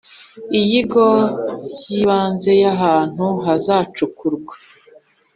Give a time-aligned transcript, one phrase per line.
[0.57, 1.05] Inyigo
[1.81, 4.53] y ibanze y ahantu hazacukurwa